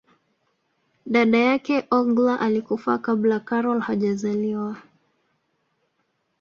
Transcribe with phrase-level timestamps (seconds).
[1.05, 4.77] dada yake olga alikufa kabla karol hajazaliwa